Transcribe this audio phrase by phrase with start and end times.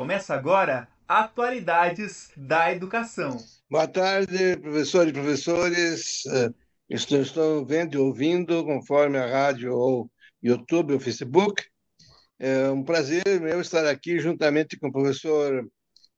[0.00, 3.36] Começa agora Atualidades da Educação.
[3.70, 6.24] Boa tarde, professores e professores.
[6.24, 6.50] Eh,
[6.88, 10.10] estou, estou vendo e ouvindo, conforme a rádio ou
[10.42, 11.62] YouTube ou Facebook.
[12.38, 15.68] É um prazer meu estar aqui juntamente com o professor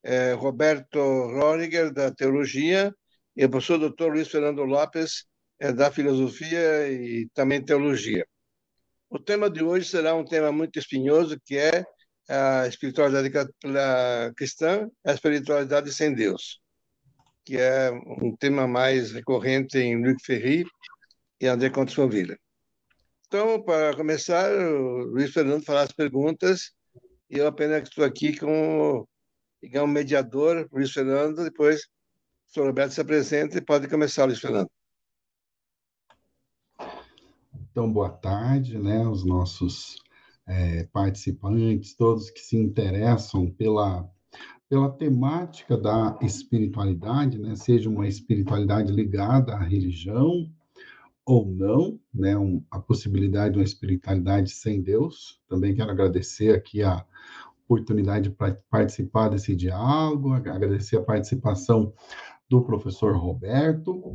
[0.05, 2.95] é, Roberto Roriger, da Teologia,
[3.37, 4.13] e o professor Dr.
[4.13, 5.25] Luiz Fernando Lopes,
[5.75, 8.25] da Filosofia e também Teologia.
[9.11, 11.85] O tema de hoje será um tema muito espinhoso, que é
[12.29, 13.31] a espiritualidade
[14.37, 16.61] cristã, a espiritualidade sem Deus,
[17.45, 20.65] que é um tema mais recorrente em Luc Ferry
[21.41, 22.37] e André Comte-Sponville.
[23.27, 26.73] Então, para começar, o Luiz Fernando fará as perguntas
[27.31, 29.07] e eu apenas estou aqui com
[29.63, 31.81] o mediador, Luiz Fernando, depois
[32.49, 34.71] o senhor Roberto se apresenta e pode começar, Luiz Fernando.
[37.71, 39.97] Então, boa tarde, né, os nossos
[40.47, 44.09] é, participantes, todos que se interessam pela,
[44.69, 50.51] pela temática da espiritualidade, né, seja uma espiritualidade ligada à religião
[51.25, 55.41] ou não, né, um, a possibilidade de uma espiritualidade sem Deus.
[55.49, 57.05] Também quero agradecer aqui a
[57.65, 58.37] oportunidade de
[58.69, 61.93] participar desse diálogo, agradecer a participação
[62.49, 64.15] do professor Roberto.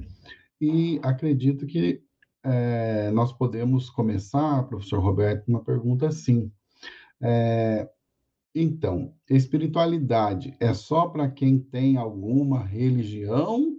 [0.60, 2.04] E acredito que
[2.48, 6.50] é, nós podemos começar, professor Roberto, uma pergunta assim.
[7.22, 7.90] É,
[8.56, 13.76] então, espiritualidade é só para quem tem alguma religião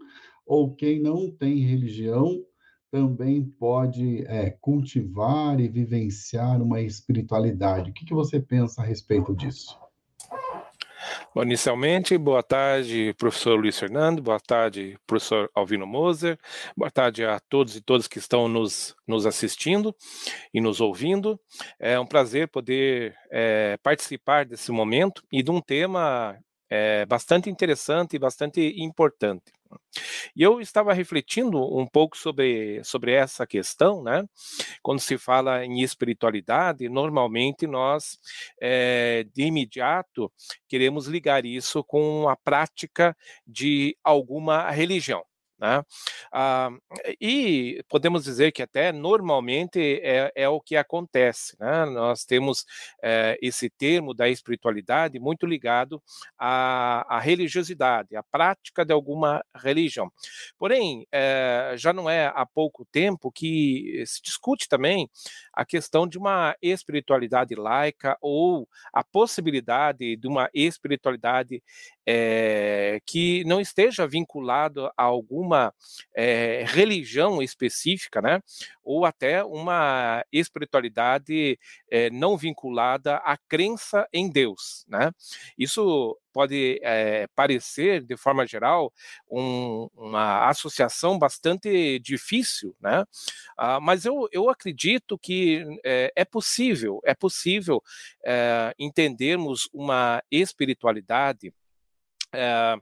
[0.46, 2.44] ou quem não tem religião
[2.90, 7.90] também pode é, cultivar e vivenciar uma espiritualidade?
[7.90, 9.78] O que, que você pensa a respeito disso?
[11.34, 16.38] Bom, inicialmente, boa tarde, professor Luiz Fernando, boa tarde, professor Alvino Moser,
[16.74, 19.94] boa tarde a todos e todas que estão nos, nos assistindo
[20.54, 21.38] e nos ouvindo.
[21.78, 26.38] É um prazer poder é, participar desse momento e de um tema
[26.70, 29.52] é, bastante interessante e bastante importante.
[30.34, 34.24] E eu estava refletindo um pouco sobre, sobre essa questão, né?
[34.82, 38.18] Quando se fala em espiritualidade, normalmente nós,
[38.60, 40.32] é, de imediato,
[40.68, 43.16] queremos ligar isso com a prática
[43.46, 45.22] de alguma religião.
[45.58, 45.82] Né?
[46.32, 46.70] Ah,
[47.20, 51.56] e podemos dizer que até normalmente é, é o que acontece.
[51.58, 51.84] Né?
[51.86, 52.64] Nós temos
[53.02, 56.02] é, esse termo da espiritualidade muito ligado
[56.38, 60.10] à, à, religiosidade, à prática de alguma religião.
[60.58, 65.10] Porém, é, já não é há pouco tempo que se discute também
[65.58, 71.60] a questão de uma espiritualidade laica ou a possibilidade de uma espiritualidade
[72.06, 75.74] é, que não esteja vinculado a alguma
[76.14, 78.40] é, religião específica, né?
[78.84, 81.58] Ou até uma espiritualidade
[81.90, 85.10] é, não vinculada à crença em Deus, né?
[85.58, 88.92] Isso pode é, parecer, de forma geral,
[89.30, 93.04] um, uma associação bastante difícil, né?
[93.56, 97.82] Ah, mas eu, eu acredito que é, é possível, é possível
[98.24, 101.52] é, entendermos uma espiritualidade
[102.32, 102.76] é,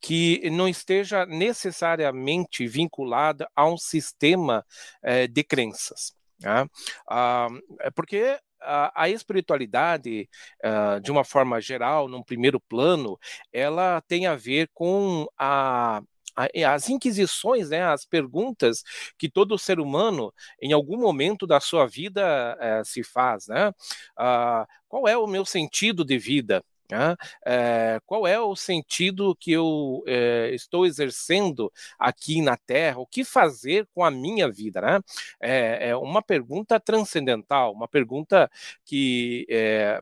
[0.00, 4.64] que não esteja necessariamente vinculada a um sistema
[5.02, 6.14] é, de crenças.
[6.40, 6.66] Né?
[7.08, 7.48] Ah,
[7.94, 10.28] porque a, espiritualidade,
[10.64, 13.18] uh, de uma forma geral, num primeiro plano,
[13.52, 16.02] ela tem a ver com a,
[16.66, 18.82] as inquisições, né, as perguntas
[19.18, 23.68] que todo ser humano, em algum momento da sua vida, uh, se faz, né?
[24.18, 26.62] Uh, qual é o meu sentido de vida?
[27.46, 32.98] É, qual é o sentido que eu é, estou exercendo aqui na Terra?
[32.98, 34.80] O que fazer com a minha vida?
[34.80, 35.00] Né?
[35.40, 38.50] É, é uma pergunta transcendental, uma pergunta
[38.84, 39.46] que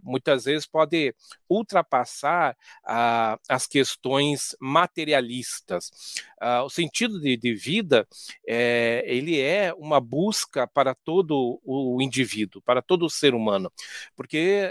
[0.03, 1.15] muitas vezes pode
[1.53, 5.91] ultrapassar a, as questões materialistas.
[6.65, 8.07] o sentido de, de vida
[9.05, 13.73] ele é uma busca para todo o indivíduo, para todo o ser humano,
[14.17, 14.71] porque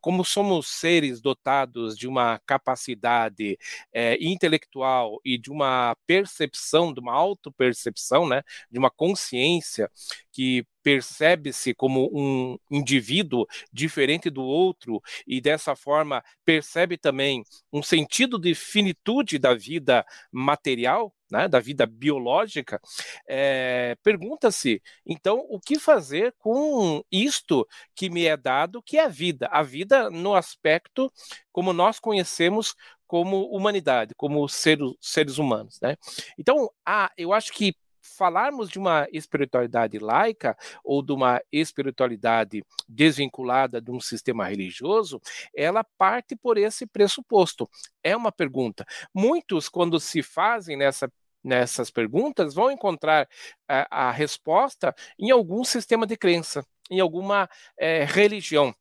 [0.00, 3.58] como somos seres dotados de uma capacidade
[3.92, 9.90] é, intelectual e de uma percepção, de uma autopercepção, né, de uma consciência
[10.32, 18.38] que percebe-se como um indivíduo diferente do outro e dessa forma percebe também um sentido
[18.38, 22.80] de finitude da vida material, né, da vida biológica,
[23.28, 29.08] é, pergunta-se então o que fazer com isto que me é dado, que é a
[29.08, 31.12] vida, a vida no aspecto
[31.52, 32.74] como nós conhecemos
[33.06, 35.96] como humanidade, como ser, seres humanos, né?
[36.38, 37.74] Então, ah, eu acho que
[38.16, 45.20] falarmos de uma espiritualidade laica ou de uma espiritualidade desvinculada de um sistema religioso,
[45.54, 47.68] ela parte por esse pressuposto.
[48.02, 48.84] É uma pergunta.
[49.14, 51.10] Muitos, quando se fazem nessa
[51.42, 53.26] nessas perguntas vão encontrar
[53.66, 57.48] a, a resposta em algum sistema de crença, em alguma
[57.78, 58.74] é, religião.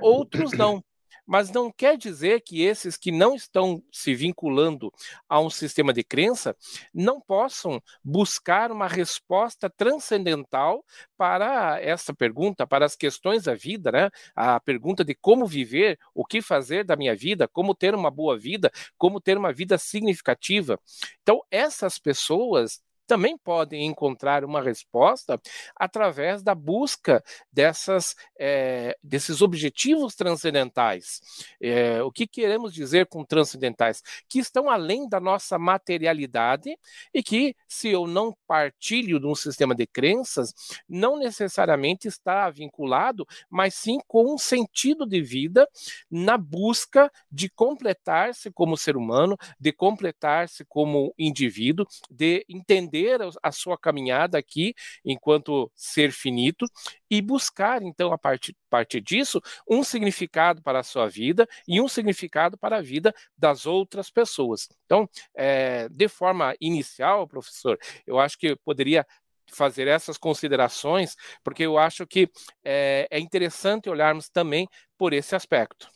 [0.00, 0.82] Outros não
[1.26, 4.92] mas não quer dizer que esses que não estão se vinculando
[5.28, 6.56] a um sistema de crença
[6.94, 10.84] não possam buscar uma resposta transcendental
[11.16, 14.10] para essa pergunta, para as questões da vida, né?
[14.34, 18.38] A pergunta de como viver, o que fazer da minha vida, como ter uma boa
[18.38, 20.78] vida, como ter uma vida significativa.
[21.22, 25.40] Então, essas pessoas também podem encontrar uma resposta
[25.74, 27.22] através da busca
[27.52, 31.20] dessas, é, desses objetivos transcendentais.
[31.60, 34.02] É, o que queremos dizer com transcendentais?
[34.28, 36.76] Que estão além da nossa materialidade
[37.14, 40.52] e que, se eu não partilho de um sistema de crenças,
[40.88, 45.68] não necessariamente está vinculado, mas sim com um sentido de vida
[46.10, 53.52] na busca de completar-se como ser humano, de completar-se como indivíduo, de entender entender a
[53.52, 56.66] sua caminhada aqui enquanto ser finito
[57.10, 61.88] e buscar, então, a partir, partir disso, um significado para a sua vida e um
[61.88, 64.68] significado para a vida das outras pessoas.
[64.84, 69.06] Então, é, de forma inicial, professor, eu acho que poderia
[69.48, 71.14] fazer essas considerações,
[71.44, 72.28] porque eu acho que
[72.64, 75.88] é, é interessante olharmos também por esse aspecto.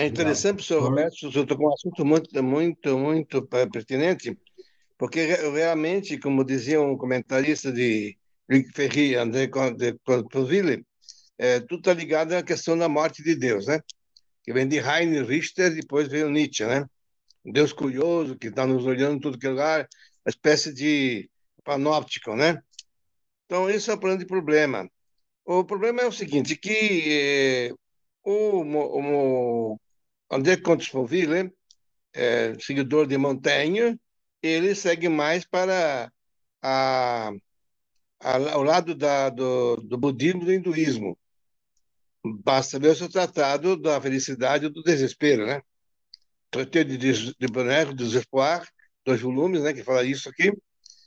[0.00, 4.34] É interessante, professor Roberto, o senhor tocou um assunto muito, muito, muito pertinente,
[5.00, 8.18] porque realmente, como dizia um comentarista de
[8.50, 10.84] Rick Ferri, André de Cordoville,
[11.38, 13.80] é, tudo está ligado à questão da morte de Deus, né?
[14.42, 16.84] Que vem de Heinrich Richter, depois veio Nietzsche, né?
[17.42, 19.88] Um Deus curioso que está nos olhando em tudo que é lugar,
[20.22, 21.30] uma espécie de
[21.64, 22.62] panóptico, né?
[23.46, 24.86] Então, esse é o grande problema.
[25.46, 27.74] O problema é o seguinte, que eh,
[28.22, 29.80] o, o,
[30.30, 30.92] André Comte
[32.12, 33.98] é, seguidor de Montaigne,
[34.42, 36.12] ele segue mais para
[36.62, 37.30] a,
[38.20, 41.18] a, ao lado da, do, do budismo e do hinduísmo.
[42.24, 45.62] Basta ver o seu tratado da felicidade e do desespero, né?
[46.50, 48.66] Traité de, de, de Bonheur, de Desespoir,
[49.04, 50.52] dois volumes, né, que fala isso aqui.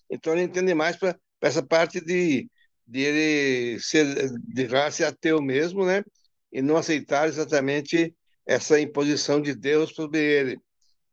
[0.10, 2.50] Então ele entende mais para essa parte de,
[2.88, 6.04] de ele ser de raça ateu mesmo, né?
[6.52, 8.16] E não aceitar exatamente
[8.46, 10.60] essa imposição de Deus sobre ele.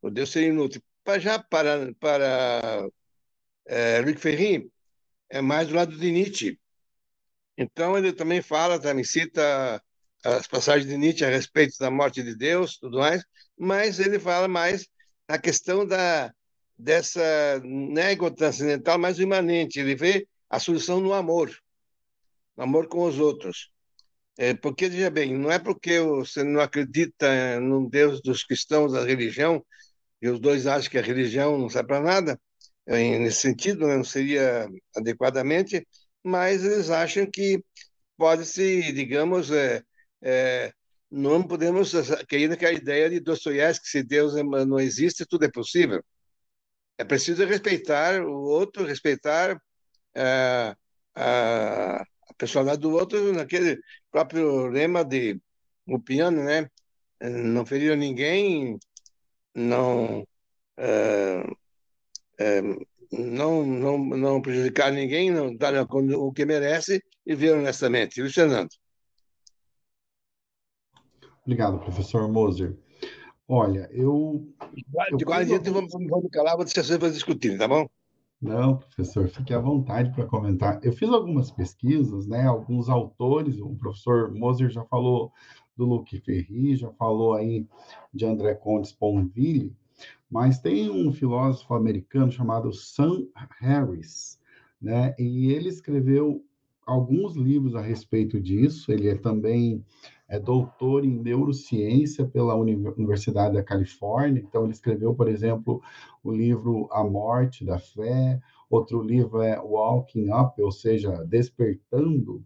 [0.02, 0.82] O Deus ser inútil
[1.18, 2.88] já para, para
[3.66, 4.70] é, Rick Ferrin,
[5.28, 6.58] é mais do lado de Nietzsche.
[7.56, 9.82] Então, ele também fala, também cita
[10.24, 13.24] as passagens de Nietzsche a respeito da morte de Deus, tudo mais,
[13.58, 14.86] mas ele fala mais
[15.28, 16.32] na questão da
[16.76, 19.78] dessa nego transcendental mais imanente.
[19.78, 21.54] Ele vê a solução no amor,
[22.56, 23.70] no amor com os outros.
[24.38, 29.04] É, porque, veja bem, não é porque você não acredita num Deus dos cristãos, da
[29.04, 29.62] religião,
[30.20, 32.40] e os dois acham que a religião não serve para nada,
[32.86, 35.86] nesse sentido, né, não seria adequadamente,
[36.22, 37.62] mas eles acham que
[38.16, 39.82] pode-se, digamos, é,
[40.22, 40.72] é,
[41.10, 41.92] não podemos
[42.28, 46.02] cair naquela ideia de Dostoiévski, se Deus é, não existe, tudo é possível.
[46.98, 49.60] É preciso respeitar o outro, respeitar
[50.14, 50.74] é,
[51.14, 53.80] a, a personalidade do outro, naquele
[54.10, 55.40] próprio lema de
[55.86, 56.68] o piano, né?
[57.20, 58.78] Não ferir ninguém,
[59.54, 60.26] não,
[60.76, 61.46] é,
[62.38, 62.62] é,
[63.12, 68.20] não, não, não prejudicar ninguém, não dar o que merece e ver honestamente.
[68.20, 68.70] Luiz Fernando.
[71.44, 72.76] Obrigado, professor Moser.
[73.48, 74.46] Olha, eu.
[75.16, 77.88] De qual jeito vamos, vamos calar, vou deixar para discutir, tá bom?
[78.40, 80.80] Não, professor, fique à vontade para comentar.
[80.82, 82.46] Eu fiz algumas pesquisas, né?
[82.46, 85.32] Alguns autores, o professor Moser já falou
[85.76, 87.66] do Luc Ferri, já falou aí
[88.12, 89.74] de André Comte Sponville,
[90.30, 93.26] mas tem um filósofo americano chamado Sam
[93.58, 94.38] Harris,
[94.80, 95.14] né?
[95.18, 96.44] E ele escreveu
[96.86, 98.90] alguns livros a respeito disso.
[98.90, 99.84] Ele é também
[100.28, 104.40] é doutor em neurociência pela Universidade da Califórnia.
[104.40, 105.82] Então, ele escreveu, por exemplo,
[106.22, 108.40] o livro A Morte da Fé.
[108.70, 112.44] Outro livro é Walking Up, ou seja, Despertando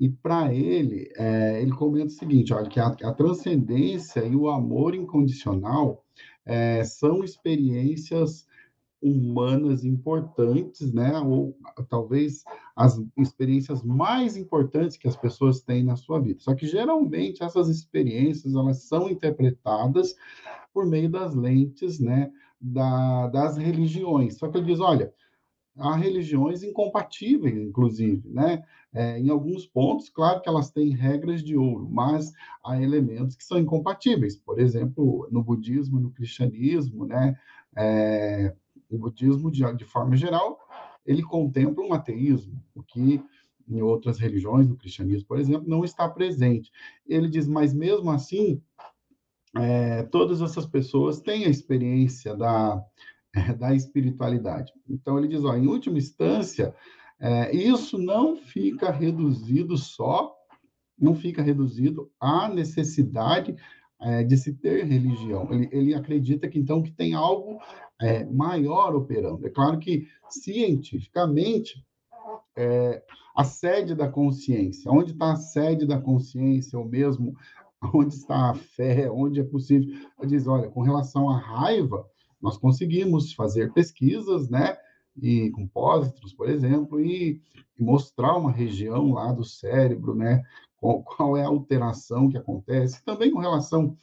[0.00, 4.48] e para ele, é, ele comenta o seguinte: olha, que a, a transcendência e o
[4.48, 6.04] amor incondicional
[6.46, 8.46] é, são experiências
[9.02, 11.18] humanas importantes, né?
[11.18, 11.56] Ou
[11.88, 12.44] talvez
[12.76, 16.40] as experiências mais importantes que as pessoas têm na sua vida.
[16.40, 20.14] Só que geralmente essas experiências elas são interpretadas
[20.72, 22.30] por meio das lentes, né?
[22.60, 24.36] Da, das religiões.
[24.36, 25.12] Só que ele diz, olha,
[25.78, 28.62] há religiões incompatíveis, inclusive, né?
[28.92, 32.32] É, em alguns pontos, claro que elas têm regras de ouro, mas
[32.64, 34.36] há elementos que são incompatíveis.
[34.36, 37.38] Por exemplo, no budismo, no cristianismo, né?
[37.76, 38.54] É,
[38.90, 40.58] o budismo, de, de forma geral,
[41.06, 43.22] ele contempla um ateísmo, o que
[43.68, 46.72] em outras religiões, no cristianismo, por exemplo, não está presente.
[47.06, 48.62] Ele diz, mas mesmo assim,
[49.54, 52.82] é, todas essas pessoas têm a experiência da,
[53.58, 54.72] da espiritualidade.
[54.88, 56.74] Então, ele diz, ó, em última instância,
[57.20, 60.34] é, isso não fica reduzido só,
[60.98, 63.54] não fica reduzido à necessidade
[64.00, 65.48] é, de se ter religião.
[65.52, 67.58] Ele, ele acredita que, então, que tem algo
[68.00, 69.46] é, maior operando.
[69.46, 71.84] É claro que, cientificamente,
[72.56, 73.02] é,
[73.36, 77.34] a sede da consciência, onde está a sede da consciência, ou mesmo
[77.94, 79.88] onde está a fé, onde é possível.
[80.20, 82.04] Ele diz, olha, com relação à raiva,
[82.40, 84.76] nós conseguimos fazer pesquisas, né,
[85.16, 87.40] e com pósitos, por exemplo, e,
[87.78, 90.42] e, mostrar uma região lá do cérebro, né,
[90.76, 93.96] qual, qual, é a alteração que acontece, também com relação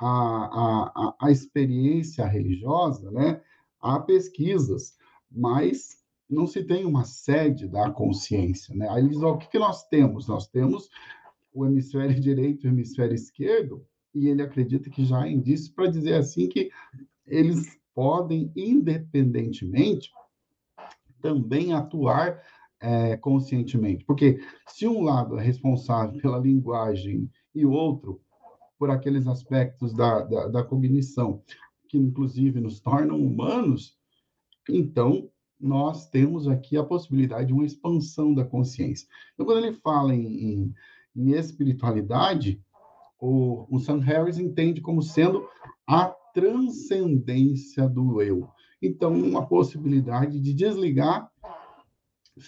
[0.00, 3.40] à, à, à experiência religiosa, né,
[3.80, 4.96] há pesquisas,
[5.30, 5.98] mas
[6.28, 8.86] não se tem uma sede da consciência, né?
[8.90, 10.28] Aí ó, o que, que nós temos?
[10.28, 10.90] Nós temos
[11.52, 13.84] o hemisfério direito e o hemisfério esquerdo,
[14.14, 16.70] e ele acredita que já há indícios para dizer assim que
[17.28, 20.10] eles podem, independentemente,
[21.20, 22.40] também atuar
[22.80, 24.04] é, conscientemente.
[24.04, 28.20] Porque se um lado é responsável pela linguagem e o outro
[28.78, 31.42] por aqueles aspectos da, da, da cognição,
[31.88, 33.96] que inclusive nos tornam humanos,
[34.68, 35.28] então
[35.60, 39.08] nós temos aqui a possibilidade de uma expansão da consciência.
[39.34, 40.74] Então, quando ele fala em, em,
[41.16, 42.62] em espiritualidade,
[43.18, 45.48] o, o Sam Harris entende como sendo
[45.86, 48.48] a transcendência do eu.
[48.80, 51.28] Então, uma possibilidade de desligar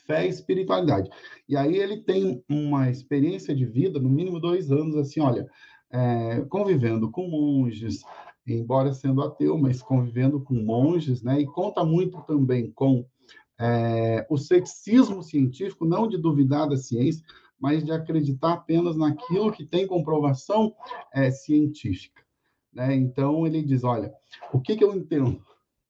[0.07, 1.11] fé e espiritualidade.
[1.49, 5.45] E aí ele tem uma experiência de vida, no mínimo dois anos, assim, olha,
[5.91, 8.05] é, convivendo com monges,
[8.47, 11.41] embora sendo ateu, mas convivendo com monges, né?
[11.41, 13.05] E conta muito também com
[13.59, 17.25] é, o ceticismo científico, não de duvidar da ciência,
[17.59, 20.73] mas de acreditar apenas naquilo que tem comprovação
[21.13, 22.20] é, científica.
[22.73, 22.95] Né?
[22.95, 24.13] Então, ele diz: olha,
[24.53, 25.41] o que, que eu entendo?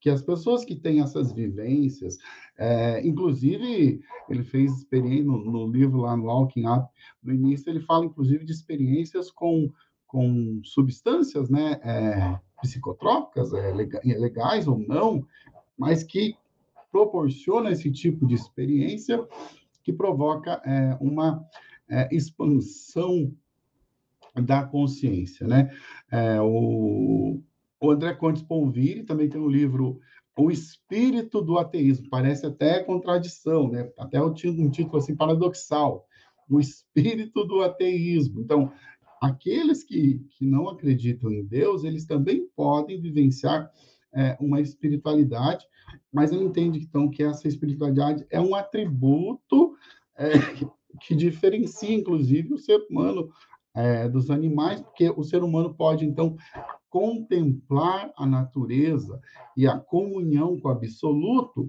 [0.01, 2.17] Que as pessoas que têm essas vivências,
[2.59, 6.89] é, inclusive, ele fez experiência no, no, livro lá no Walking Up,
[7.23, 9.71] no início, ele fala inclusive de experiências com,
[10.07, 15.27] com substâncias né, é, psicotrópicas, é, legais ou não,
[15.77, 16.35] mas que
[16.91, 19.27] proporciona esse tipo de experiência
[19.83, 21.45] que provoca é, uma
[21.89, 23.33] é, expansão
[24.35, 25.71] da consciência, né?
[26.11, 27.43] É, o,
[27.81, 30.01] o André Contes Ponville também tem um livro
[30.37, 33.91] O Espírito do Ateísmo, parece até contradição, né?
[33.99, 36.07] Até um título assim paradoxal,
[36.49, 38.41] O Espírito do Ateísmo.
[38.41, 38.73] Então,
[39.21, 43.71] aqueles que, que não acreditam em Deus, eles também podem vivenciar
[44.13, 45.65] é, uma espiritualidade,
[46.13, 49.77] mas ele entende então que essa espiritualidade é um atributo
[50.17, 50.31] é,
[51.01, 53.31] que diferencia, inclusive, o ser humano
[53.75, 56.37] é, dos animais, porque o ser humano pode, então,
[56.89, 59.21] contemplar a natureza
[59.57, 61.69] e a comunhão com o absoluto,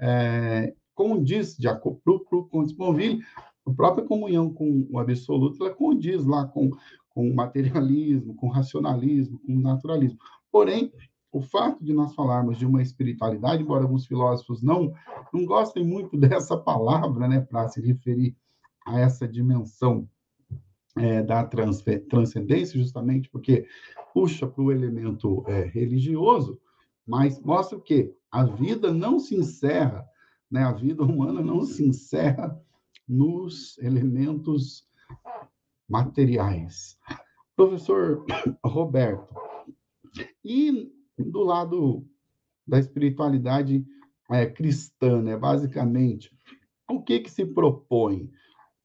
[0.00, 3.22] é, como diz de acordo com Sponville,
[3.66, 6.70] a própria comunhão com o absoluto, ela condiz lá com,
[7.10, 10.18] com o materialismo, com o racionalismo, com o naturalismo.
[10.50, 10.92] Porém,
[11.32, 14.92] o fato de nós falarmos de uma espiritualidade, embora alguns filósofos não,
[15.32, 18.36] não gostem muito dessa palavra, né, para se referir
[18.86, 20.08] a essa dimensão
[20.96, 23.66] é, da transcendência, justamente porque
[24.14, 26.60] puxa para o elemento é, religioso,
[27.06, 30.06] mas mostra que a vida não se encerra,
[30.50, 32.60] né, a vida humana não se encerra
[33.06, 34.86] nos elementos
[35.88, 36.98] materiais.
[37.54, 38.24] Professor
[38.64, 39.34] Roberto,
[40.44, 42.06] e do lado
[42.66, 43.84] da espiritualidade
[44.30, 46.34] é, cristã, né, basicamente,
[46.88, 48.30] o que que se propõe?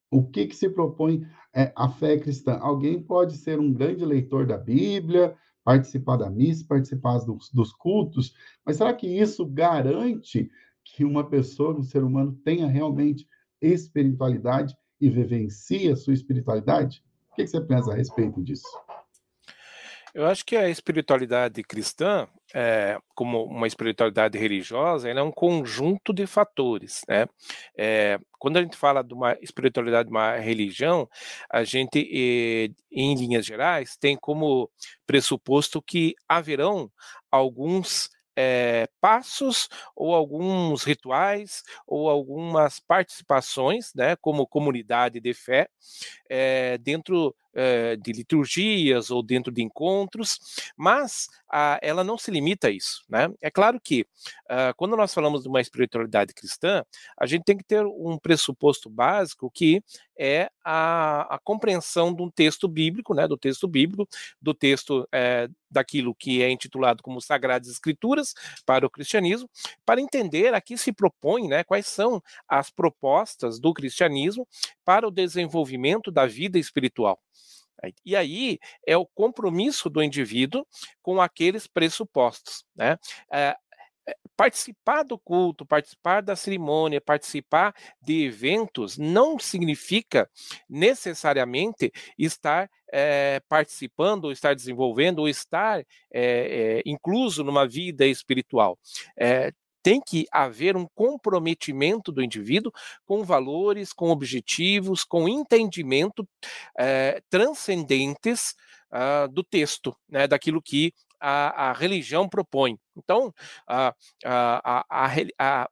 [0.10, 2.58] O que que se propõe é, a fé cristã?
[2.60, 8.34] Alguém pode ser um grande leitor da Bíblia, participar da missa, participar dos, dos cultos,
[8.65, 10.50] mas será que isso garante
[10.84, 13.27] que uma pessoa, um ser humano, tenha realmente
[13.62, 17.03] espiritualidade e vivencia a sua espiritualidade?
[17.31, 18.67] O que você pensa a respeito disso?
[20.13, 26.13] Eu acho que a espiritualidade cristã, é, como uma espiritualidade religiosa, ela é um conjunto
[26.13, 27.25] de fatores, né?
[27.77, 31.08] É, quando a gente fala de uma espiritualidade, de uma religião,
[31.50, 34.70] a gente, eh, em linhas gerais, tem como
[35.06, 36.91] pressuposto que haverão
[37.32, 45.68] alguns é, passos ou alguns rituais ou algumas participações, né, como comunidade de fé,
[46.30, 50.39] é, dentro é, de liturgias ou dentro de encontros,
[50.75, 53.29] mas a, ela não se limita a isso, né?
[53.41, 54.05] É claro que
[54.50, 56.84] a, quando nós falamos de uma espiritualidade cristã,
[57.17, 59.84] a gente tem que ter um pressuposto básico que
[60.17, 63.27] é a, a compreensão de um texto bíblico, né?
[63.27, 64.08] Do texto bíblico,
[64.41, 68.34] do texto é, daquilo que é intitulado como Sagradas Escrituras
[68.65, 69.50] para o cristianismo,
[69.86, 71.63] para entender a que se propõe, né?
[71.63, 74.48] Quais são as propostas do cristianismo
[74.86, 77.20] para o desenvolvimento da vida espiritual.
[78.06, 80.66] E aí é o compromisso do indivíduo
[81.02, 82.64] com aqueles pressupostos.
[82.76, 82.98] Né?
[83.32, 83.56] É,
[84.36, 90.30] participar do culto, participar da cerimônia, participar de eventos não significa
[90.70, 98.78] necessariamente estar é, participando, ou estar desenvolvendo, ou estar é, é, incluso numa vida espiritual
[99.84, 102.72] tem que haver um comprometimento do indivíduo
[103.06, 106.28] com valores, com objetivos, com entendimento
[106.78, 108.56] é, transcendentes
[108.92, 112.78] uh, do texto, né, daquilo que a, a religião propõe.
[112.96, 113.34] Então,
[113.68, 113.94] a,
[114.26, 114.86] a,
[115.38, 115.70] a,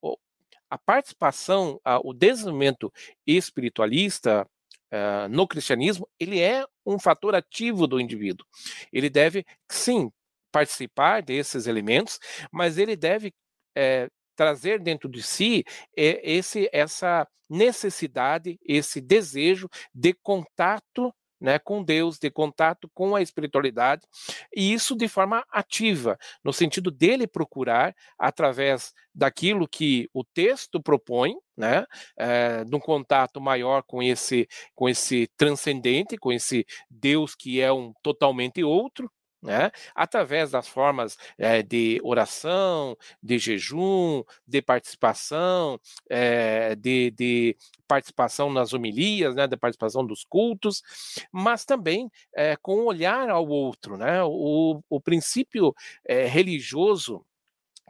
[0.69, 2.93] a participação, o desenvolvimento
[3.25, 4.47] espiritualista
[4.93, 8.45] uh, no cristianismo, ele é um fator ativo do indivíduo.
[8.93, 10.11] Ele deve, sim,
[10.51, 12.19] participar desses elementos,
[12.51, 13.33] mas ele deve
[13.75, 15.63] é, trazer dentro de si
[15.97, 23.21] é, esse, essa necessidade, esse desejo de contato né, com Deus, de contato com a
[23.21, 24.05] espiritualidade,
[24.53, 31.35] e isso de forma ativa, no sentido dele procurar, através daquilo que o texto propõe,
[31.55, 31.85] né,
[32.17, 38.63] é, contato maior com esse, com esse transcendente, com esse Deus que é um totalmente
[38.63, 39.09] outro,
[39.41, 39.71] né?
[39.95, 45.79] através das formas é, de oração, de jejum, de participação,
[46.09, 50.83] é, de, de, participação nas homilias, né, de participação dos cultos,
[51.31, 53.97] mas também é, com olhar ao outro.
[53.97, 54.21] Né?
[54.23, 55.73] O, o princípio
[56.07, 57.25] religioso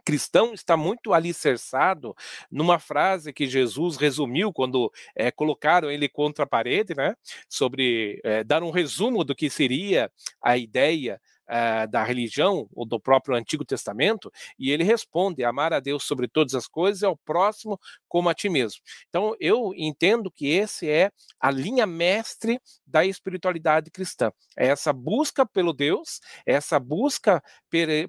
[0.00, 2.16] cristão está muito alicerçado
[2.50, 7.14] numa frase que Jesus resumiu quando é, colocaram ele contra a parede, né?
[7.48, 10.10] Sobre é, dar um resumo do que seria
[10.42, 15.80] a ideia uh, da religião ou do próprio Antigo Testamento, e ele responde: amar a
[15.80, 17.78] Deus sobre todas as coisas e ao próximo
[18.10, 18.80] como a ti mesmo.
[19.08, 24.32] Então, eu entendo que esse é a linha mestre da espiritualidade cristã.
[24.58, 27.42] É essa busca pelo Deus, é essa busca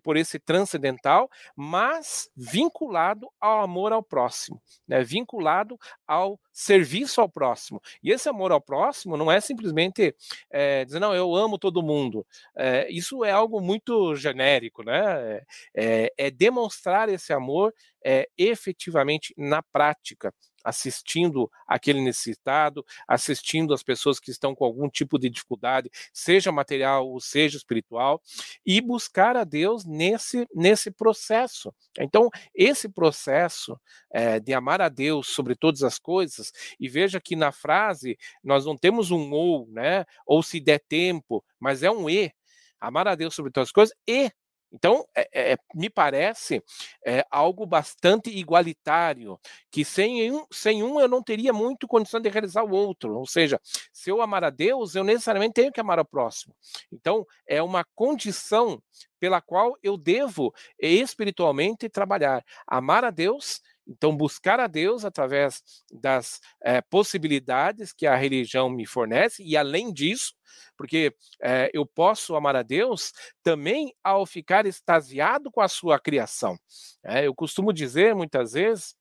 [0.04, 5.04] por esse transcendental, mas vinculado ao amor ao próximo, né?
[5.04, 7.80] vinculado ao serviço ao próximo.
[8.04, 10.16] E esse amor ao próximo não é simplesmente
[10.50, 12.26] é, dizer, não, eu amo todo mundo.
[12.58, 15.42] É, isso é algo muito genérico, né?
[15.76, 17.72] É, é demonstrar esse amor
[18.04, 20.34] é, efetivamente na prática
[20.64, 27.08] assistindo aquele necessitado, assistindo as pessoas que estão com algum tipo de dificuldade, seja material
[27.08, 28.22] ou seja espiritual,
[28.66, 31.74] e buscar a Deus nesse, nesse processo.
[32.00, 33.80] Então, esse processo
[34.12, 38.66] é, de amar a Deus sobre todas as coisas, e veja que na frase nós
[38.66, 40.06] não temos um ou, né?
[40.26, 42.32] Ou se der tempo, mas é um e.
[42.80, 44.32] Amar a Deus sobre todas as coisas e
[44.72, 46.64] então, é, é, me parece
[47.06, 52.30] é, algo bastante igualitário, que sem um, sem um eu não teria muito condição de
[52.30, 53.18] realizar o outro.
[53.18, 53.60] Ou seja,
[53.92, 56.56] se eu amar a Deus, eu necessariamente tenho que amar ao próximo.
[56.92, 58.82] Então, é uma condição
[59.20, 62.44] pela qual eu devo espiritualmente trabalhar.
[62.66, 68.86] Amar a Deus então, buscar a Deus através das é, possibilidades que a religião me
[68.86, 70.34] fornece, e além disso,
[70.78, 73.12] porque é, eu posso amar a Deus
[73.44, 76.58] também ao ficar extasiado com a sua criação.
[77.04, 78.96] É, eu costumo dizer muitas vezes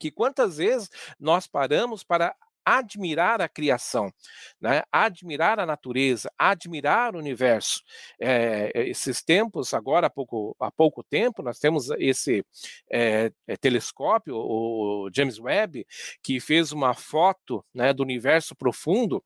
[0.00, 2.34] que quantas vezes nós paramos para
[2.66, 4.12] admirar a criação,
[4.60, 4.82] né?
[4.90, 7.80] admirar a natureza, admirar o universo.
[8.20, 12.44] É, esses tempos, agora há pouco, há pouco tempo, nós temos esse
[12.90, 15.86] é, telescópio, o James Webb,
[16.22, 19.22] que fez uma foto né, do universo profundo,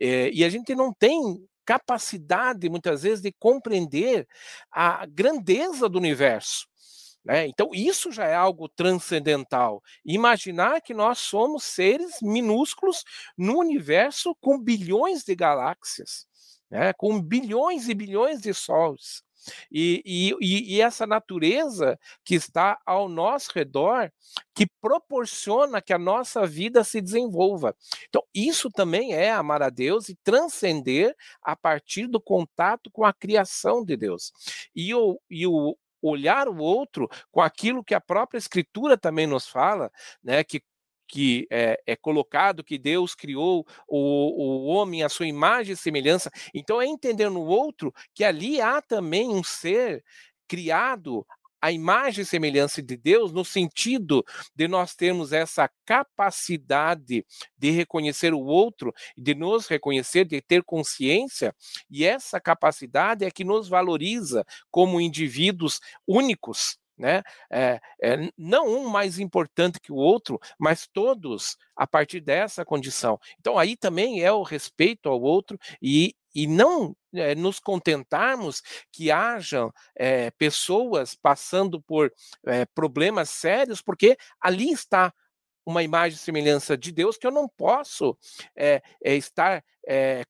[0.00, 4.26] é, e a gente não tem capacidade, muitas vezes, de compreender
[4.72, 6.69] a grandeza do universo.
[7.24, 7.46] Né?
[7.46, 9.82] Então, isso já é algo transcendental.
[10.04, 13.04] Imaginar que nós somos seres minúsculos
[13.36, 16.26] no universo com bilhões de galáxias,
[16.70, 16.92] né?
[16.94, 19.22] com bilhões e bilhões de sóis.
[19.70, 24.12] E, e, e, essa natureza que está ao nosso redor,
[24.54, 27.74] que proporciona que a nossa vida se desenvolva.
[28.08, 33.12] Então, isso também é amar a Deus e transcender a partir do contato com a
[33.12, 34.30] criação de Deus.
[34.74, 39.46] E o, e o, olhar o outro com aquilo que a própria Escritura também nos
[39.46, 39.90] fala,
[40.22, 40.62] né, que
[41.12, 46.30] que é, é, colocado que Deus criou o, o homem à sua imagem e semelhança.
[46.54, 50.04] Então é entender no outro que ali há também um ser
[50.46, 51.26] criado
[51.60, 57.24] a imagem e semelhança de Deus, no sentido de nós termos essa capacidade
[57.56, 61.54] de reconhecer o outro, de nos reconhecer, de ter consciência,
[61.90, 67.22] e essa capacidade é que nos valoriza como indivíduos únicos, né?
[67.50, 73.18] É, é, não um mais importante que o outro, mas todos a partir dessa condição.
[73.40, 78.62] Então aí também é o respeito ao outro e, e não é, nos contentarmos
[78.92, 82.12] que hajam é, pessoas passando por
[82.46, 85.12] é, problemas sérios, porque ali está
[85.66, 88.16] uma imagem e semelhança de Deus que eu não posso
[89.04, 89.62] estar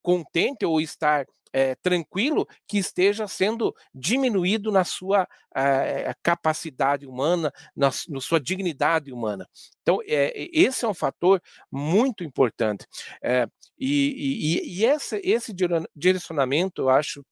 [0.02, 7.90] contente ou estar é, tranquilo que esteja sendo diminuído na sua é, capacidade humana, na,
[8.08, 9.48] na, sua dignidade humana.
[9.82, 12.86] Então, é, esse é um fator muito importante.
[13.78, 15.54] e, e, e esse, esse
[15.94, 17.24] direcionamento, eu acho,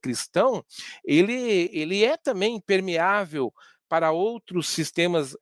[0.00, 0.62] cristão,
[1.04, 3.52] ele, ele é também permeável
[3.88, 5.34] para outros sistemas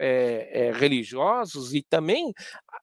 [0.75, 2.33] religiosos e também,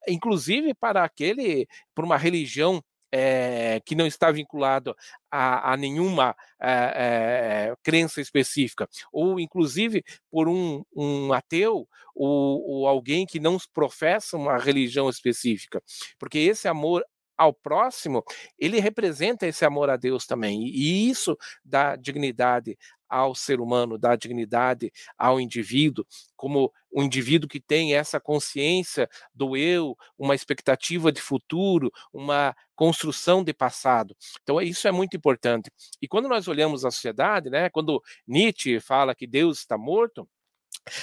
[0.08, 4.96] inclusive, para aquele, por uma religião é, que não está vinculado
[5.32, 12.88] a, a nenhuma é, é, crença específica, ou inclusive por um, um ateu ou, ou,
[12.88, 15.82] alguém que não professa uma religião específica,
[16.18, 17.04] porque esse amor
[17.38, 18.22] ao próximo,
[18.58, 22.78] ele representa esse amor a Deus também, e isso dá dignidade
[23.10, 29.56] ao ser humano, dá dignidade ao indivíduo, como um indivíduo que tem essa consciência do
[29.58, 34.16] eu, uma expectativa de futuro, uma construção de passado.
[34.44, 35.72] Então, isso é muito importante.
[36.02, 40.28] E quando nós olhamos a sociedade, né, quando Nietzsche fala que Deus está morto,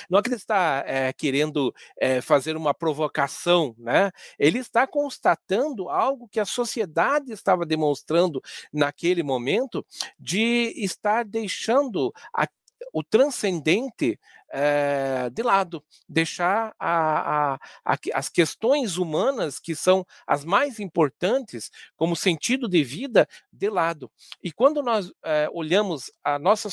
[0.08, 4.10] não é que ele está é, querendo é, fazer uma provocação, né?
[4.38, 9.84] Ele está constatando algo que a sociedade estava demonstrando naquele momento
[10.18, 12.48] de estar deixando a,
[12.96, 14.18] o transcendente
[14.50, 17.54] é, de lado, deixar a, a,
[17.84, 24.10] a, as questões humanas, que são as mais importantes, como sentido de vida, de lado.
[24.42, 26.70] E quando nós é, olhamos a nossa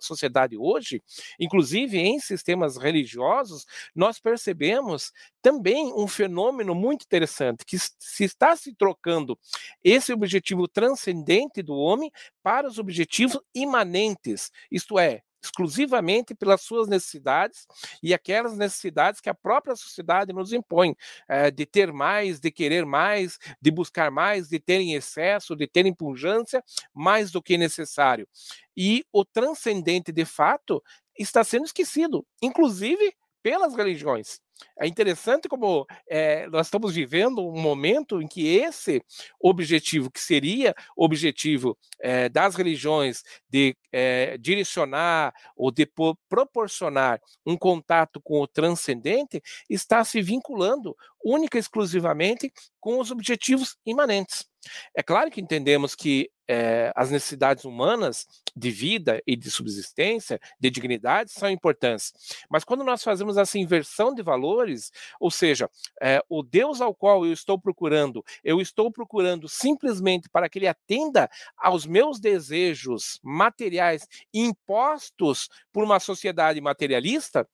[0.00, 1.02] sociedade hoje,
[1.38, 8.74] inclusive em sistemas religiosos, nós percebemos também um fenômeno muito interessante, que se está se
[8.74, 9.38] trocando
[9.84, 12.10] esse objetivo transcendente do homem
[12.42, 17.66] para os objetivos imanentes, isto é, exclusivamente pelas suas necessidades
[18.02, 20.94] e aquelas necessidades que a própria sociedade nos impõe,
[21.28, 25.66] é, de ter mais, de querer mais, de buscar mais, de ter em excesso, de
[25.66, 26.62] ter impunjância,
[26.94, 28.28] mais do que necessário.
[28.76, 30.82] E o transcendente, de fato,
[31.18, 34.40] está sendo esquecido, inclusive pelas religiões.
[34.78, 39.02] É interessante como é, nós estamos vivendo um momento em que esse
[39.40, 45.88] objetivo, que seria objetivo é, das religiões de é, direcionar ou de
[46.28, 53.76] proporcionar um contato com o transcendente, está se vinculando única e exclusivamente com os objetivos
[53.84, 54.46] imanentes.
[54.94, 58.26] É claro que entendemos que é, as necessidades humanas
[58.56, 62.12] de vida e de subsistência, de dignidade, são importantes.
[62.48, 67.26] Mas quando nós fazemos essa inversão de valores, ou seja, é, o Deus ao qual
[67.26, 74.08] eu estou procurando, eu estou procurando simplesmente para que ele atenda aos meus desejos materiais
[74.32, 77.46] impostos por uma sociedade materialista,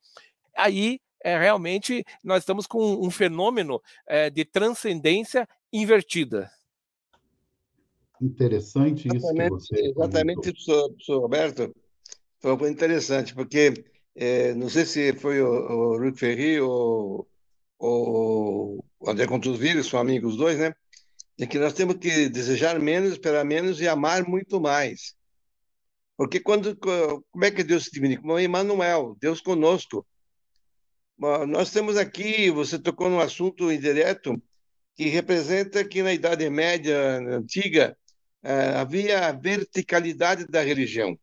[0.56, 3.82] aí é, realmente nós estamos com um fenômeno
[4.32, 6.50] de transcendência invertida.
[8.24, 11.76] Interessante isso exatamente, que você Exatamente, professor, professor Roberto.
[12.40, 13.84] Foi uma coisa interessante, porque
[14.14, 17.28] é, não sei se foi o, o Rick Ferri ou
[17.78, 20.72] o André Contusville, são amigos os dois, né?
[21.36, 25.14] De que nós temos que desejar menos, esperar menos e amar muito mais.
[26.16, 28.16] Porque quando, como é que Deus se divide?
[28.16, 30.06] Como Emmanuel, Deus conosco.
[31.18, 34.40] Nós temos aqui, você tocou num assunto indireto,
[34.96, 37.94] que representa que na Idade Média antiga
[38.80, 41.18] havia a verticalidade da religião.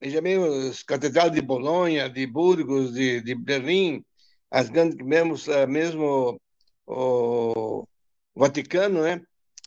[0.00, 4.04] Veja bem, os catedrais de Bolonha, de Burgos, de, de Berlim,
[4.50, 6.40] as grandes, mesmo, uh, mesmo
[6.86, 7.86] o
[8.34, 9.22] Vaticano, né?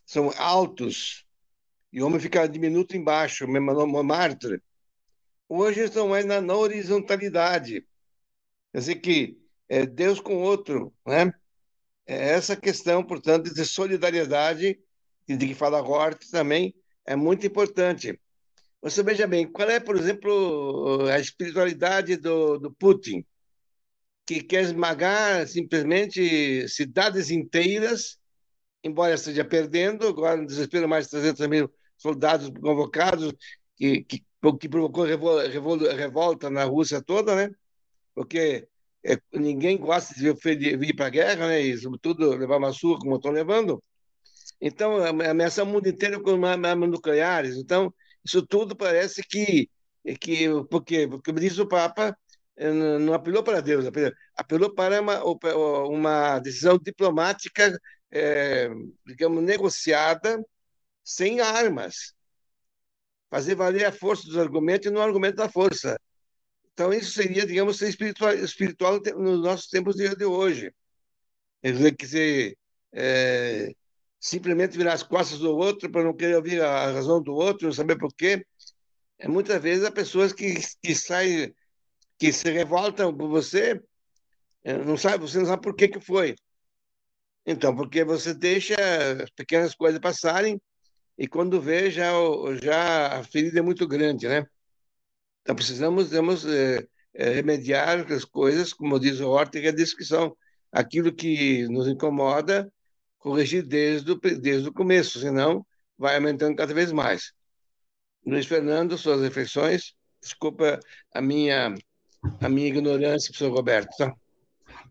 [0.05, 1.27] São altos
[1.91, 4.61] e o homem fica diminuto embaixo, mesmo no Montmartre.
[5.49, 7.85] Hoje estão mais na, na horizontalidade.
[8.71, 9.37] Quer dizer que
[9.69, 11.33] é Deus com outro, né?
[12.05, 14.79] É essa questão, portanto, de solidariedade
[15.35, 16.73] de que fala Hort também
[17.05, 18.19] é muito importante.
[18.81, 23.25] Você veja bem, qual é, por exemplo, a espiritualidade do, do Putin,
[24.25, 28.19] que quer esmagar simplesmente cidades inteiras,
[28.83, 33.33] embora esteja perdendo, agora no desespero mais de 300 mil soldados convocados,
[33.75, 34.23] que, que,
[34.59, 37.53] que provocou revolta na Rússia toda, né?
[38.13, 38.67] Porque
[39.03, 41.61] é, ninguém gosta de vir, vir para a guerra, né?
[41.61, 43.83] E, sobretudo, levar uma surra como estão levando.
[44.59, 47.55] Então, ameaçar o mundo inteiro com armas nucleares.
[47.57, 47.93] Então,
[48.25, 49.69] isso tudo parece que,
[50.19, 52.17] que porque, porque disse o Papa,
[52.57, 53.85] eh, não apelou para Deus,
[54.35, 55.23] apelou para uma,
[55.87, 57.79] uma decisão diplomática,
[58.11, 58.69] é,
[59.05, 60.43] digamos, negociada
[61.03, 62.13] sem armas.
[63.29, 65.99] Fazer valer a força dos argumentos e não o argumento da força.
[66.73, 70.71] Então, isso seria, digamos, ser espiritual, espiritual nos nossos tempos de, hoje.
[71.61, 72.57] Quer dizer,
[72.93, 73.73] é,
[74.19, 77.73] simplesmente virar as costas do outro para não querer ouvir a razão do outro, não
[77.73, 78.45] saber por quê.
[79.19, 81.53] É, muitas vezes há pessoas que, que saem,
[82.17, 83.81] que se revoltam por você,
[84.63, 86.35] é, não sabe, você não sabe por que, que foi.
[87.45, 88.75] Então, porque você deixa
[89.23, 90.61] as pequenas coisas passarem
[91.17, 92.11] e quando vê, já,
[92.61, 94.45] já a ferida é muito grande, né?
[95.41, 100.37] Então, precisamos, temos, é, é, remediar as coisas, como diz o Ortega, a descrição.
[100.71, 102.71] Aquilo que nos incomoda,
[103.27, 105.65] corrigir desde o, desde o começo, senão
[105.97, 107.33] vai aumentando cada vez mais.
[108.25, 109.93] Luiz Fernando, suas reflexões.
[110.21, 110.79] Desculpa
[111.13, 111.75] a minha,
[112.41, 113.95] a minha ignorância, professor Roberto.
[113.97, 114.13] Tá?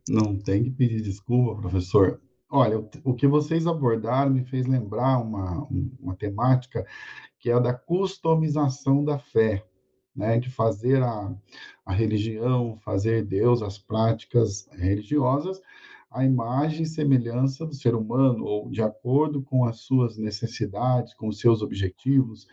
[0.08, 2.20] Não tem que pedir desculpa, professor.
[2.48, 5.66] Olha, o que vocês abordaram me fez lembrar uma,
[6.00, 6.86] uma temática
[7.38, 9.64] que é a da customização da fé,
[10.14, 10.38] né?
[10.38, 11.34] de fazer a,
[11.84, 15.60] a religião, fazer Deus, as práticas religiosas,
[16.16, 21.28] a imagem e semelhança do ser humano, ou de acordo com as suas necessidades, com
[21.28, 22.46] os seus objetivos.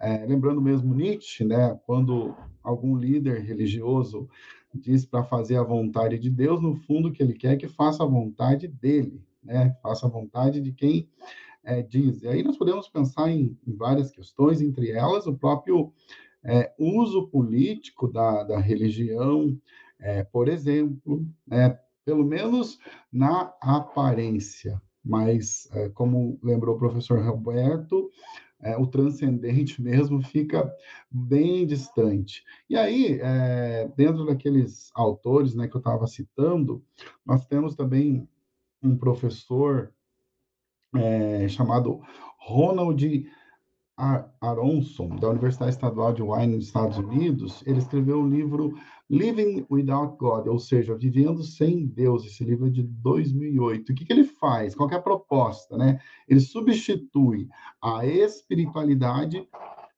[0.00, 4.28] É, lembrando mesmo Nietzsche, né, quando algum líder religioso
[4.74, 7.68] diz para fazer a vontade de Deus, no fundo o que ele quer é que
[7.68, 11.08] faça a vontade dele, né, faça a vontade de quem
[11.62, 12.20] é, diz.
[12.20, 15.92] E aí nós podemos pensar em, em várias questões, entre elas o próprio
[16.42, 19.56] é, uso político da, da religião,
[20.00, 22.78] é, por exemplo, né, pelo menos
[23.12, 24.80] na aparência.
[25.04, 28.10] Mas, é, como lembrou o professor Roberto,
[28.60, 30.72] é, o transcendente mesmo fica
[31.10, 32.42] bem distante.
[32.68, 36.82] E aí, é, dentro daqueles autores né, que eu estava citando,
[37.24, 38.28] nós temos também
[38.82, 39.92] um professor
[40.94, 42.00] é, chamado
[42.38, 43.26] Ronald
[43.96, 48.74] Aronson, da Universidade Estadual de Wayne, nos Estados Unidos, ele escreveu o livro
[49.08, 53.92] Living Without God, ou seja, Vivendo Sem Deus, esse livro é de 2008.
[53.92, 54.74] O que, que ele faz?
[54.74, 55.76] Qual é a proposta?
[55.76, 56.00] Né?
[56.28, 57.48] Ele substitui
[57.80, 59.46] a espiritualidade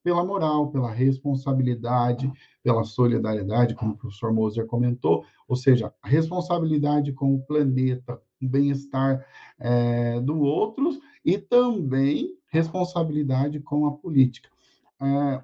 [0.03, 2.31] pela moral, pela responsabilidade,
[2.63, 8.47] pela solidariedade, como o professor Moser comentou, ou seja, a responsabilidade com o planeta, o
[8.47, 9.25] bem-estar
[9.59, 14.49] é, do outro e também responsabilidade com a política.
[15.01, 15.43] É,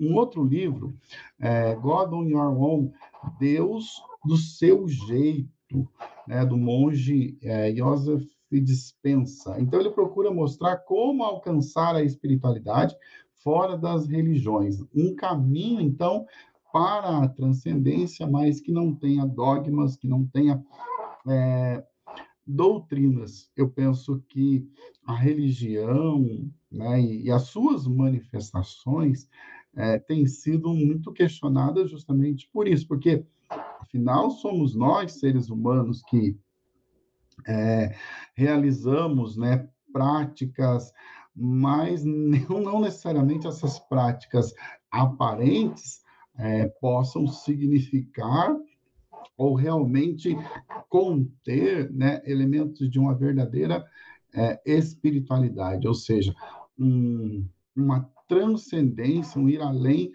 [0.00, 0.96] um outro livro,
[1.38, 2.92] é, God on Your Own,
[3.38, 5.88] Deus do seu jeito,
[6.26, 9.60] né, do monge é, Joseph Dispensa.
[9.60, 12.96] Então, ele procura mostrar como alcançar a espiritualidade
[13.42, 14.80] fora das religiões.
[14.94, 16.24] Um caminho, então,
[16.72, 20.64] para a transcendência, mas que não tenha dogmas, que não tenha
[21.28, 21.84] é,
[22.46, 23.50] doutrinas.
[23.56, 24.68] Eu penso que
[25.04, 29.28] a religião né, e, e, as suas manifestações
[29.74, 33.26] é, têm sido muito questionadas justamente por isso, porque,
[33.80, 36.38] afinal, somos nós, seres humanos, que
[37.46, 37.94] é,
[38.34, 40.92] realizamos né, práticas,
[41.34, 44.54] mas não, necessariamente essas práticas
[44.90, 46.02] aparentes
[46.38, 48.56] é, possam significar
[49.36, 50.36] ou realmente
[50.88, 53.84] conter né, elementos de uma verdadeira
[54.34, 56.34] é, espiritualidade, ou seja,
[56.78, 60.12] um, uma transcendência, um ir além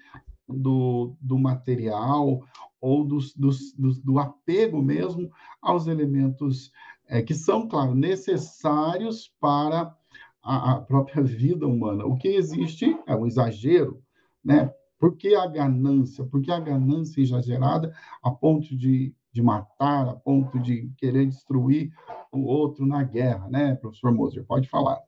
[0.47, 2.41] do, do material
[2.79, 5.31] ou dos, dos, dos, do apego mesmo
[5.62, 6.71] aos elementos
[7.07, 9.95] é, que são, claro, necessários para
[10.41, 12.05] a, a, própria vida humana.
[12.05, 14.01] O que existe é um exagero,
[14.43, 14.73] né?
[15.01, 16.23] Por que a ganância?
[16.23, 21.91] Por que a ganância exagerada a ponto de, de matar, a ponto de querer destruir
[22.31, 24.45] o outro na guerra, né, professor Moser?
[24.45, 25.01] Pode falar.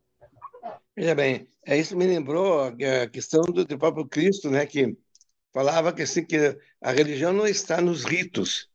[0.98, 4.98] Veja bem, é isso me lembrou a questão do, do próprio Cristo, né, que
[5.54, 8.72] falava que, assim, que a religião não está nos ritos.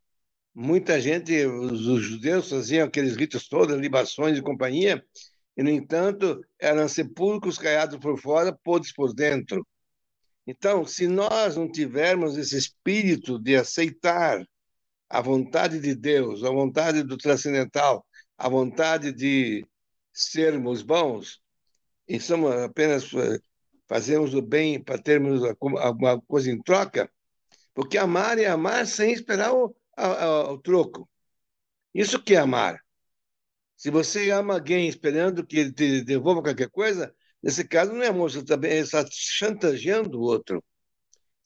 [0.54, 5.04] Muita gente, os, os judeus faziam aqueles ritos todos, libações e companhia,
[5.56, 9.66] e, no entanto, eram sepulcros caiados por fora, podres por dentro.
[10.50, 14.42] Então, se nós não tivermos esse espírito de aceitar
[15.06, 18.02] a vontade de Deus, a vontade do transcendental,
[18.38, 19.62] a vontade de
[20.10, 21.42] sermos bons,
[22.08, 23.38] e somos apenas eh,
[23.86, 27.12] fazemos o bem para termos alguma coisa em troca,
[27.74, 31.06] porque amar é amar sem esperar o, o, o troco.
[31.92, 32.82] Isso que é amar.
[33.76, 38.08] Se você ama alguém esperando que ele te devolva qualquer coisa, nesse caso não é
[38.08, 40.62] amor, você também está chantageando o outro.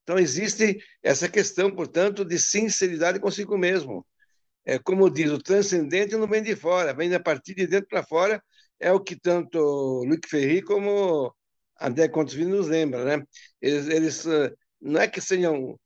[0.03, 4.07] Então existe essa questão, portanto, de sinceridade consigo mesmo.
[4.65, 8.05] É como diz, o transcendente não vem de fora, vem da partir de dentro para
[8.05, 8.43] fora,
[8.81, 9.59] é o que tanto
[10.05, 11.35] Luc Ferry como
[11.81, 13.25] André Contivini nos lembra, né?
[13.61, 15.79] Eles, eles, eh, não é que sejam,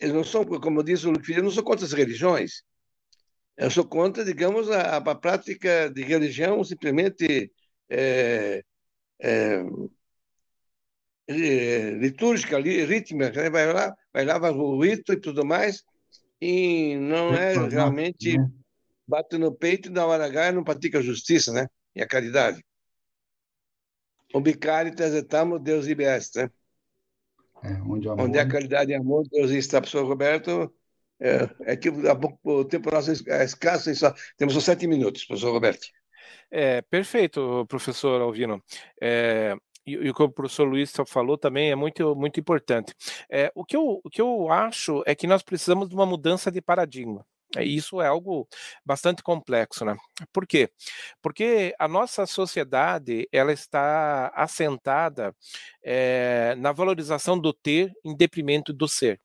[0.00, 2.62] eles não são, como diz o Luc Ferry, eu não sou contra as religiões,
[3.56, 7.52] eu sou contra, digamos, a, a prática de religião simplesmente
[7.88, 8.62] é,
[9.20, 9.62] é,
[11.26, 13.50] litúrgica, rítmica, né?
[13.50, 15.82] vai lá, vai lá, vai o rito e tudo mais,
[16.40, 18.50] e não é realmente né?
[19.06, 21.66] bate no peito e na hora H não pratica a justiça, né?
[21.94, 22.62] E a caridade.
[24.34, 26.50] O bicário trazetamos Deus ibeste, né?
[27.62, 28.26] É, onde, amor...
[28.26, 30.74] onde a caridade e amor, Deus está, professor Roberto,
[31.18, 35.86] é, é que o tempo nosso é escasso, só, temos só sete minutos, professor Roberto.
[36.50, 38.62] É, perfeito, professor Alvino.
[39.00, 42.94] É, e, e, o que o professor Luiz falou também é muito, muito importante.
[43.30, 46.50] É, o, que eu, o que eu acho é que nós precisamos de uma mudança
[46.50, 47.24] de paradigma.
[47.56, 48.48] É, isso é algo
[48.84, 49.96] bastante complexo, né?
[50.32, 50.70] Por quê?
[51.22, 55.34] Porque a nossa sociedade ela está assentada
[55.82, 59.20] é, na valorização do ter em detrimento do ser.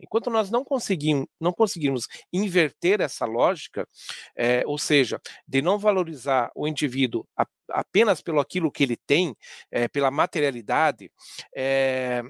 [0.00, 3.88] Enquanto nós não conseguimos, não conseguirmos inverter essa lógica,
[4.36, 7.26] é, ou seja, de não valorizar o indivíduo
[7.70, 9.36] apenas pelo aquilo que ele tem,
[9.70, 11.10] é, pela materialidade,
[11.54, 12.22] é,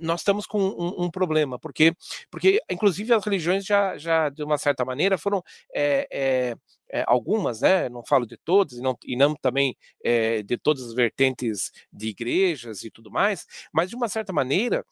[0.00, 1.94] nós estamos com um, um, problema, porque,
[2.30, 5.42] porque inclusive as religiões já, já de uma certa maneira foram
[5.74, 6.56] é,
[7.06, 9.74] algumas, né, não falo de todas, e não, e não também
[10.44, 14.84] de todas as vertentes de igrejas e tudo mais, mas de uma certa maneira,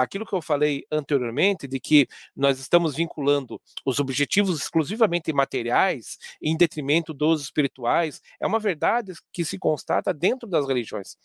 [0.00, 6.56] aquilo que eu falei anteriormente, de que nós estamos vinculando os objetivos exclusivamente materiais em
[6.56, 11.16] detrimento dos espirituais, é uma verdade que se constata dentro das religiões.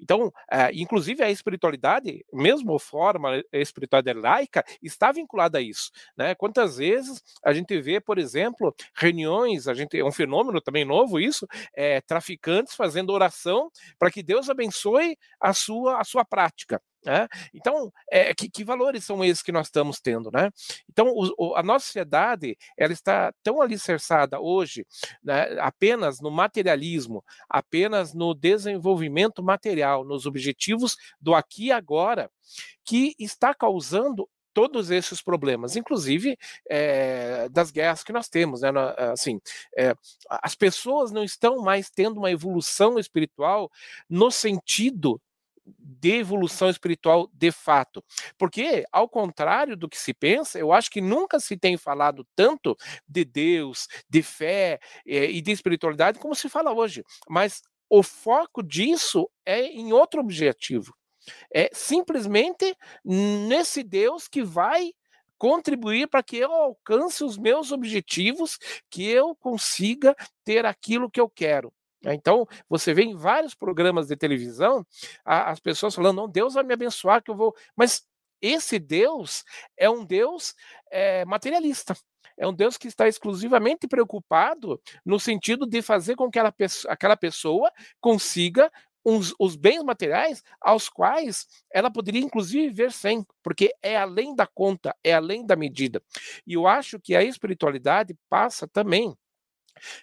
[0.00, 0.32] Então,
[0.72, 5.90] inclusive a espiritualidade, mesmo forma a espiritualidade laica, está vinculada a isso.
[6.16, 6.34] Né?
[6.34, 11.18] Quantas vezes a gente vê, por exemplo, reuniões a gente é um fenômeno também novo
[11.20, 16.80] isso, é, traficantes fazendo oração para que Deus abençoe a sua a sua prática.
[17.04, 17.26] Né?
[17.54, 20.30] Então, é, que, que, valores são esses que nós estamos tendo?
[20.30, 20.50] Né?
[20.88, 24.86] Então, o, o, a nossa sociedade ela está tão alicerçada hoje
[25.22, 32.30] né, apenas no materialismo, apenas no desenvolvimento material, nos objetivos do aqui e agora,
[32.84, 36.36] que está causando todos esses problemas, inclusive
[36.68, 38.70] é, das guerras que nós temos, né?
[39.12, 39.40] Assim,
[39.76, 39.94] é,
[40.28, 43.70] as pessoas não estão mais tendo uma evolução espiritual
[44.08, 45.20] no sentido
[45.78, 48.02] de evolução espiritual de fato.
[48.38, 52.76] Porque, ao contrário do que se pensa, eu acho que nunca se tem falado tanto
[53.08, 57.04] de Deus, de fé é, e de espiritualidade como se fala hoje.
[57.28, 60.94] Mas o foco disso é em outro objetivo.
[61.52, 64.92] É simplesmente nesse Deus que vai
[65.36, 68.58] contribuir para que eu alcance os meus objetivos,
[68.90, 71.72] que eu consiga ter aquilo que eu quero.
[72.04, 74.86] Então, você vê em vários programas de televisão
[75.24, 77.54] as pessoas falando: não, Deus vai me abençoar, que eu vou.
[77.76, 78.06] Mas
[78.40, 79.44] esse Deus
[79.76, 80.54] é um Deus
[80.90, 81.96] é, materialista.
[82.38, 86.38] É um Deus que está exclusivamente preocupado no sentido de fazer com que
[86.88, 88.72] aquela pessoa consiga
[89.04, 94.46] uns, os bens materiais aos quais ela poderia inclusive viver sem, porque é além da
[94.46, 96.02] conta, é além da medida.
[96.46, 99.14] E eu acho que a espiritualidade passa também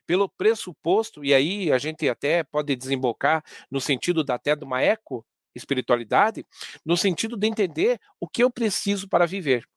[0.05, 4.81] pelo pressuposto, e aí a gente até pode desembocar no sentido da, até de uma
[4.81, 6.45] eco espiritualidade,
[6.85, 9.67] no sentido de entender o que eu preciso para viver.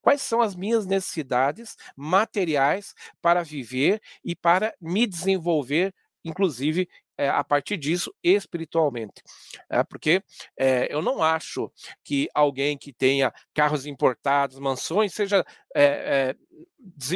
[0.00, 5.92] Quais são as minhas necessidades materiais para viver e para me desenvolver,
[6.24, 6.88] inclusive
[7.18, 9.22] é, a partir disso espiritualmente.
[9.70, 10.22] É, porque
[10.58, 11.70] é, eu não acho
[12.04, 15.44] que alguém que tenha carros importados, mansões, seja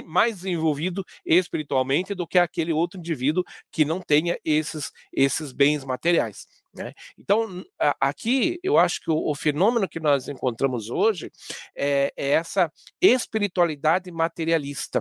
[0.04, 6.46] mais desenvolvido espiritualmente do que aquele outro indivíduo que não tenha esses, esses bens materiais.
[6.74, 6.92] Né?
[7.18, 7.64] Então,
[8.00, 11.30] aqui eu acho que o, o, fenômeno que nós encontramos hoje
[11.74, 15.00] é, é essa espiritualidade materialista.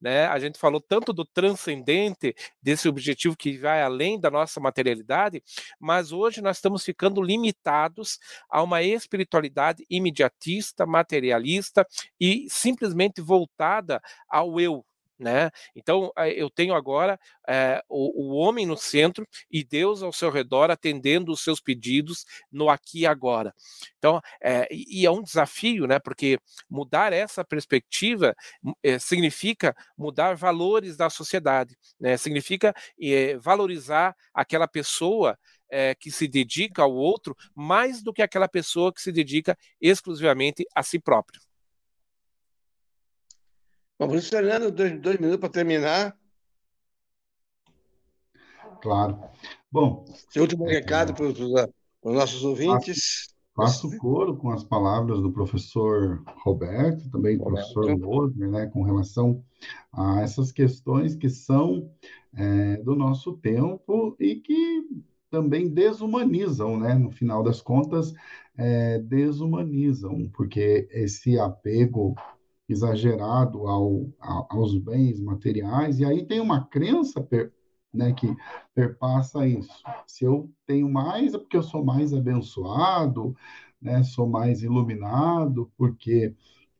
[0.00, 0.26] Né?
[0.26, 5.42] A gente falou tanto do transcendente, desse objetivo que vai além da nossa materialidade,
[5.78, 11.86] mas hoje nós estamos ficando limitados a uma espiritualidade imediatista, materialista
[12.20, 14.84] e simplesmente voltada ao eu,
[15.18, 15.50] né?
[15.74, 20.70] Então eu tenho agora é, o, o, homem no centro e Deus ao seu redor
[20.70, 23.54] atendendo os seus pedidos no aqui e agora.
[23.98, 25.98] Então é, e é um desafio, né?
[25.98, 26.38] Porque
[26.70, 28.34] mudar essa perspectiva
[28.82, 32.16] é, significa mudar valores da sociedade, né?
[32.16, 32.74] Significa
[33.40, 35.36] valorizar aquela pessoa
[35.70, 40.64] é, que se dedica ao outro mais do que aquela pessoa que se dedica exclusivamente
[40.74, 41.40] a si próprio.
[43.98, 46.16] Vamos Fernando, dois, dois minutos para terminar.
[48.80, 49.18] Claro.
[49.70, 50.04] Bom.
[50.30, 51.38] Seu último é, recado para os,
[52.04, 53.34] nossos ouvintes.
[53.56, 58.82] Faço, faço coro com as palavras do professor Roberto, também do professor Mosner, né, com
[58.82, 59.44] relação
[59.92, 61.90] a essas questões que são
[62.36, 64.84] é, do nosso tempo e que
[65.28, 66.94] também desumanizam, né?
[66.94, 68.14] No final das contas,
[68.56, 72.14] é, desumanizam, porque esse apego
[72.68, 74.06] exagerado ao,
[74.50, 77.52] aos bens materiais, e aí tem uma crença per,
[77.92, 78.36] né, que
[78.74, 79.82] perpassa isso.
[80.06, 83.34] Se eu tenho mais, é porque eu sou mais abençoado,
[83.80, 86.34] né, sou mais iluminado, porque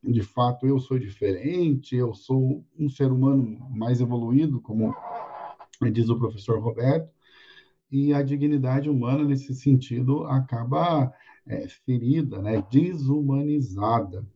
[0.05, 4.95] de fato eu sou diferente, eu sou um ser humano mais evoluído, como
[5.93, 7.11] diz o professor Roberto,
[7.91, 11.11] e a dignidade humana, nesse sentido, acaba
[11.47, 14.27] é, ferida, né, desumanizada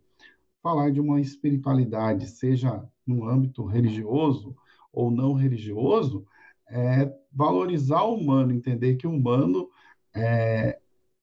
[0.63, 4.57] falar de uma espiritualidade, seja no âmbito religioso
[4.93, 6.25] ou não religioso,
[6.71, 9.69] é valorizar o humano, entender que o humano
[10.15, 10.79] é,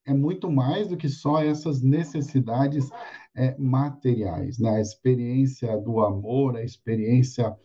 [0.06, 2.90] é muito mais do que só essas necessidades
[3.36, 4.78] é, materiais, né?
[4.78, 7.56] a experiência do amor, a experiência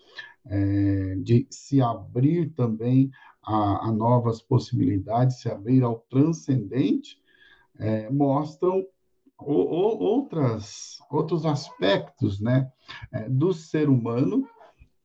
[0.46, 3.10] é, de se abrir também
[3.42, 7.18] a, a, novas possibilidades, se abrir ao transcendente,
[7.78, 8.86] é, mostram
[9.38, 12.70] ou, outras, outros aspectos né,
[13.12, 14.48] é, do ser humano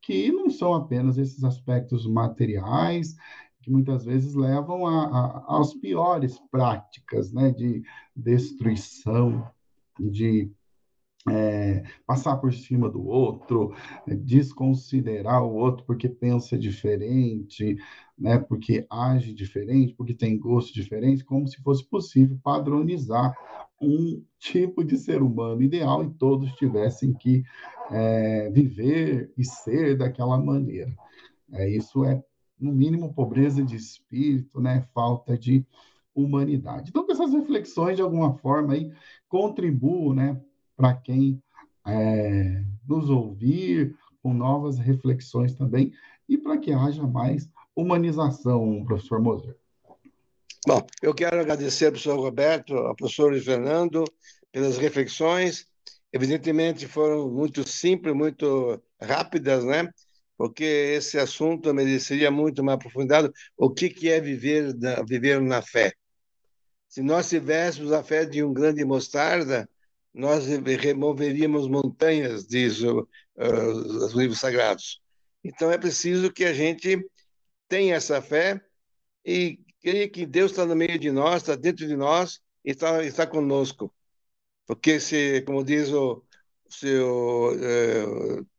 [0.02, 3.16] que não são apenas esses aspectos materiais,
[3.62, 7.84] que muitas vezes levam a, a, às piores práticas né, de
[8.16, 9.48] destruição,
[10.00, 10.52] de
[11.28, 13.74] é, passar por cima do outro,
[14.08, 17.78] é, desconsiderar o outro porque pensa diferente,
[18.18, 23.36] né, porque age diferente, porque tem gosto diferente, como se fosse possível padronizar
[23.82, 27.44] um tipo de ser humano ideal e todos tivessem que
[27.92, 30.96] é, viver e ser daquela maneira.
[31.52, 32.24] É, isso é,
[32.60, 35.66] no mínimo, pobreza de espírito, né, falta de
[36.14, 36.90] humanidade.
[36.90, 38.92] Então, que essas reflexões, de alguma forma, aí,
[39.28, 40.42] contribuam né,
[40.76, 41.42] para quem
[41.86, 45.94] é, nos ouvir, com novas reflexões também,
[46.28, 49.58] e para que haja mais humanização, professor Moser.
[50.68, 54.04] Bom, eu quero agradecer ao professor Roberto, ao professor Fernando,
[54.52, 55.66] pelas reflexões.
[56.12, 59.90] Evidentemente foram muito simples, muito rápidas, né?
[60.38, 63.32] Porque esse assunto mereceria muito mais profundidade.
[63.58, 64.76] O que, que é viver
[65.08, 65.94] viver na fé?
[66.90, 69.70] Se nós tivéssemos a fé de um grande mostarda,
[70.14, 75.02] nós removeríamos montanhas, diz uh, os livros sagrados.
[75.44, 77.00] Então é preciso que a gente
[77.68, 78.60] tenha essa fé
[79.26, 83.04] e creia que Deus está no meio de nós, está dentro de nós e está,
[83.04, 83.94] está conosco.
[84.66, 86.24] Porque, se, como diz o
[86.70, 87.52] seu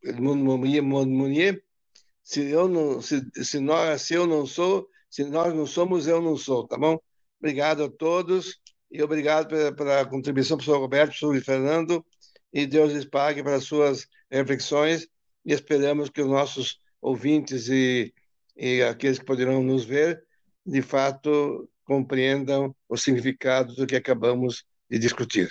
[0.03, 1.63] Edmundo Mounier,
[2.23, 6.21] se eu não, se, se, nós, se eu não sou, se nós não somos, eu
[6.21, 6.99] não sou, tá bom?
[7.39, 8.59] Obrigado a todos
[8.91, 12.05] e obrigado pela, pela contribuição, professor Roberto, professor Fernando,
[12.53, 15.07] e Deus lhes pague para as suas reflexões
[15.45, 18.13] e esperamos que os nossos ouvintes e,
[18.55, 20.23] e aqueles que poderão nos ver
[20.65, 25.49] de fato compreendam o significado do que acabamos de discutir.